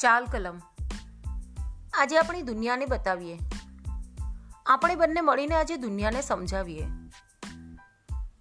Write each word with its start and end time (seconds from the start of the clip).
ચાલ 0.00 0.26
કલમ. 0.26 0.60
આજે 1.98 2.18
આપણી 2.18 2.42
દુનિયાને 2.42 2.86
બતાવીએ. 2.86 3.38
આપણે 4.66 4.94
બંને 4.94 5.20
મળીને 5.20 5.54
આજે 5.54 5.76
દુનિયાને 5.76 6.22
સમજાવીએ. 6.22 6.86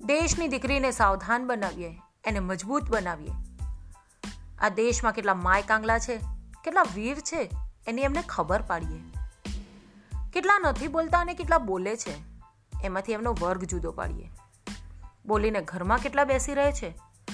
દેશની 0.02 0.48
દીકરીને 0.48 0.92
સાવધાન 0.92 1.48
બનાવીએ, 1.48 2.00
એને 2.28 2.40
મજબૂત 2.40 2.90
બનાવીએ. 2.90 3.32
આ 4.60 4.70
દેશમાં 4.70 5.14
કેટલા 5.14 5.34
માય 5.34 5.62
કાંગલા 5.62 6.00
છે, 6.00 6.18
કેટલા 6.64 6.82
વીર 6.96 7.20
છે, 7.20 7.50
એની 7.88 8.02
એમને 8.02 8.24
ખબર 8.28 8.62
પાડીએ. 8.62 9.04
કેટલા 10.34 10.60
નથી 10.60 10.88
બોલતા 10.88 11.20
અને 11.20 11.34
કેટલા 11.34 11.58
બોલે 11.58 11.96
છે, 11.96 12.16
એમાંથી 12.84 13.12
એમનો 13.12 13.36
વર્ગ 13.42 13.64
જુદો 13.64 13.92
પાડીએ. 13.92 14.32
બોલીને 15.26 15.62
ઘરમાં 15.62 15.98
કેટલા 15.98 16.24
બેસી 16.24 16.54
રહે 16.54 16.72
છે, 16.72 16.90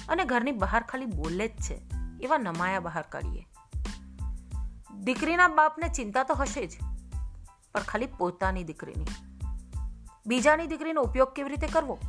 અને 0.09 0.25
ઘરની 0.25 0.51
બહાર 0.51 0.83
ખાલી 0.83 1.05
બોલે 1.05 1.47
જ 1.47 1.51
છે, 1.51 1.81
એવા 2.21 2.37
નમાયા 2.37 2.79
બહાર 2.79 3.03
કાઢીએ. 3.09 3.47
દીકરીના 5.03 5.47
બાપને 5.47 5.89
ચિંતા 5.89 6.23
તો 6.23 6.33
હશે 6.33 6.67
જ, 6.67 6.77
પણ 7.73 7.81
ખાલી 7.81 8.05
પોતાની 8.05 8.63
દીકરીની. 8.63 9.05
બીજાની 10.27 10.67
દીકરીનો 10.67 11.01
ઉપયોગ 11.01 11.33
કેવી 11.33 11.49
રીતે 11.49 11.67
કરવો? 11.67 11.99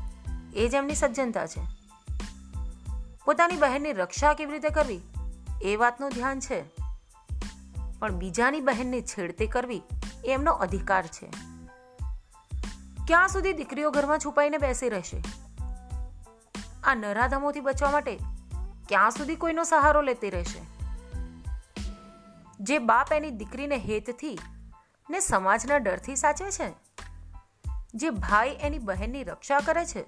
એ 0.54 0.68
જ 0.68 0.74
એમની 0.74 0.94
સજ્જનતા 0.94 1.46
છે. 1.46 1.60
પોતાની 3.24 3.56
બહેનની 3.56 3.92
રક્ષા 3.92 4.34
કેવી 4.34 4.52
રીતે 4.52 4.70
કરવી? 4.70 5.00
એ 5.62 5.76
વાતનું 5.76 6.10
ધ્યાન 6.10 6.40
છે. 6.40 6.64
પણ 7.98 8.12
બીજાની 8.12 8.60
બહેનની 8.60 9.02
છેડતી 9.02 9.46
કરવી 9.46 9.82
એ 10.24 10.32
એમનો 10.32 10.52
અધિકાર 10.52 11.06
છે. 11.06 11.26
ક્યાં 13.06 13.28
સુધી 13.28 13.52
દીકરીઓ 13.52 13.90
ઘરમાં 13.90 14.18
છુપાઈને 14.18 14.58
બેસી 14.58 14.88
રહેશે? 14.88 15.22
આ 16.84 16.94
નરાધમોથી 16.94 17.60
બચવા 17.60 17.90
માટે 17.90 18.18
ક્યાં 18.88 19.10
સુધી 19.10 19.36
કોઈનો 19.36 19.64
સહારો 19.64 20.02
લેતી 20.02 20.30
રહેશે? 20.30 20.73
જે 22.64 22.78
બાપ 22.78 23.12
એની 23.12 23.30
દીકરીને 23.30 23.76
હેતથી 23.76 24.38
ને 25.10 25.20
સમાજના 25.20 25.76
ડરથી 25.76 26.16
સાચવે 26.16 26.50
છે? 26.50 26.74
જે 27.94 28.10
ભાઈ 28.10 28.56
એની 28.60 28.78
બહેનની 28.78 29.24
રક્ષા 29.24 29.60
કરે 29.60 29.86
છે, 29.86 30.04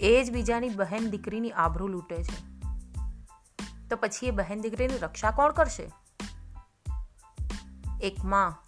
એ 0.00 0.24
જ 0.24 0.30
બીજાની 0.30 0.68
બહેન 0.68 1.10
દીકરીની 1.10 1.50
આબરૂ 1.50 1.88
લૂંટે 1.88 2.22
છે. 2.22 2.60
તો 3.88 3.96
પછી 3.96 4.26
એ 4.26 4.30
બહેન 4.30 4.60
દીકરીની 4.60 4.98
રક્ષા 4.98 5.30
કોણ 5.30 5.52
કરશે? 5.52 5.90
એક 8.02 8.24
માં, 8.24 8.62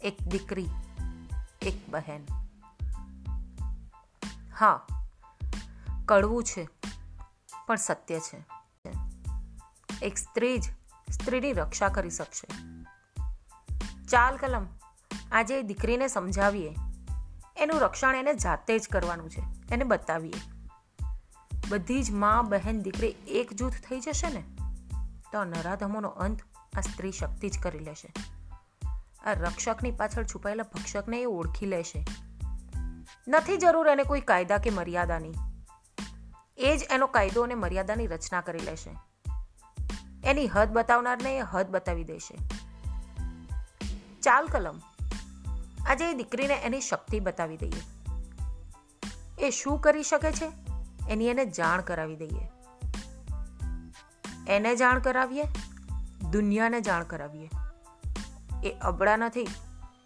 એક 0.00 0.22
દીકરી, 0.22 0.68
એક 1.62 1.90
બહેન. 1.90 2.24
હા, 4.60 4.86
કડવું 6.06 6.44
છે, 6.44 6.68
પણ 7.66 7.76
સત્ય 7.76 8.20
છે. 8.20 8.44
એક 10.02 10.18
સ્ત્રી 10.18 10.58
જ 10.58 10.64
સ્ત્રીની 11.12 11.52
રક્ષા 11.52 11.88
કરી 11.88 12.10
શકશે. 12.10 12.48
ચાલ 14.06 14.36
કલમ, 14.36 14.66
આજે 15.32 15.62
દીકરીને 15.62 16.08
સમજાવીએ. 16.08 16.74
એનું 17.56 17.80
રક્ષણ 17.80 18.14
એને 18.14 18.34
જાતે 18.34 18.78
જ 18.78 18.88
કરવાનું 18.88 19.30
છે, 19.30 19.40
એને 19.74 19.84
બતાવીએ. 19.84 20.40
બધી 21.68 22.02
જ 22.02 22.10
મા, 22.10 22.42
બહેન, 22.42 22.80
દીકરી 22.80 23.14
એક 23.28 23.52
જૂથ 23.52 23.72
થઈ 23.72 24.00
જશે 24.00 24.28
ને, 24.28 24.44
તો 25.32 25.44
નરાધમોનો 25.44 26.08
અંત 26.08 26.38
આ 26.76 26.80
સ્ત્રી 26.80 27.12
શક્તિ 27.12 27.50
જ 27.50 27.62
કરી 27.62 27.78
લેશે. 27.78 28.12
આ 29.24 29.32
રક્ષકની 29.32 29.90
પાછળ 29.90 30.24
છુપાયેલા 30.24 30.62
ભક્ષકને 30.62 31.20
એ 31.20 31.24
ઓળખી 31.24 31.66
લેશે. 31.66 32.06
નથી 33.28 33.56
જરૂર 33.56 33.88
એને 33.88 34.02
કોઈ 34.02 34.20
કાયદા 34.20 34.58
કે 34.58 34.70
મર્યાદાની. 34.70 35.32
એ 36.58 36.76
જ 36.76 36.80
એનો 36.90 37.06
કાયદો 37.06 37.42
અને 37.42 37.54
મર્યાદાની 37.54 38.06
રચના 38.06 38.40
કરી 38.40 38.58
લેશે. 38.58 38.98
એની 40.32 40.48
હદ 40.48 40.68
બતાવનારને 40.68 41.36
એ 41.36 41.40
હદ 41.40 41.66
બતાવી 41.70 42.04
દેશે. 42.04 42.36
ચાલ 44.20 44.46
કલમ. 44.46 44.80
આજે 45.86 46.10
એ 46.10 46.14
દીકરીને 46.14 46.54
એની 46.54 46.80
શક્તિ 46.80 47.20
બતાવી 47.20 47.56
દઈએ. 47.56 47.82
એ 49.38 49.50
શું 49.50 49.80
કરી 49.80 50.02
શકે 50.02 50.32
છે? 50.32 50.52
એની 51.08 51.26
એને 51.26 51.44
જાણ 51.46 51.80
કરાવી 51.80 52.16
દઈએ. 52.16 52.50
એને 54.48 54.76
જાણ 54.76 54.98
કરાવીએ, 54.98 55.42
દુનિયાને 56.30 56.80
જાણ 56.80 57.04
કરાવીએ. 57.04 57.50
એ 58.64 58.72
અબળા 58.72 59.16
નથી, 59.16 59.48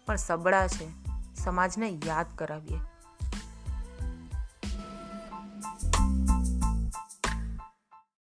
પણ 0.05 0.15
સબળા 0.15 0.67
છે. 0.67 0.89
સમાજને 1.35 1.99
યાદ 2.05 2.25
કરાવીએ. 2.35 2.79